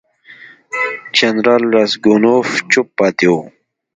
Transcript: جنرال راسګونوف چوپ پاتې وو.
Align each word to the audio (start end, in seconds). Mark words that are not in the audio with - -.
جنرال 1.17 1.63
راسګونوف 1.75 2.47
چوپ 2.71 2.87
پاتې 2.99 3.27
وو. 3.31 3.41